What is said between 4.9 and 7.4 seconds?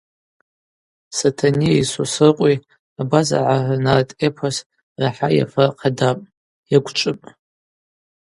рахӏа йафыр хъадапӏ, йагвчӏвыпӏ.